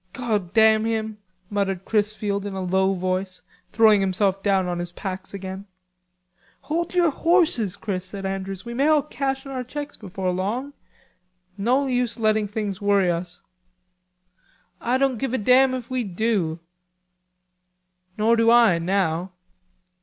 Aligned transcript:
"God 0.13 0.51
damn 0.55 0.83
him!" 0.83 1.19
muttered 1.51 1.85
Chrisfield 1.85 2.43
in 2.47 2.55
a 2.55 2.63
low 2.63 2.95
voice, 2.95 3.43
throwing 3.71 4.01
himself 4.01 4.41
down 4.41 4.65
on 4.67 4.79
his 4.79 4.91
packs 4.91 5.31
again. 5.31 5.67
"Hold 6.61 6.95
your 6.95 7.11
horses, 7.11 7.75
Chris," 7.75 8.03
said 8.03 8.25
Andrews. 8.25 8.65
"We 8.65 8.73
may 8.73 8.87
all 8.87 9.03
cash 9.03 9.45
in 9.45 9.51
our 9.51 9.63
checks 9.63 9.97
before 9.97 10.31
long... 10.31 10.73
no 11.55 11.85
use 11.85 12.17
letting 12.17 12.47
things 12.47 12.81
worry 12.81 13.11
us." 13.11 13.43
"I 14.81 14.97
don't 14.97 15.19
give 15.19 15.35
a 15.35 15.37
damn 15.37 15.75
if 15.75 15.91
we 15.91 16.03
do." 16.03 16.57
"Nor 18.17 18.35
do 18.37 18.49
I, 18.49 18.79
now." 18.79 19.33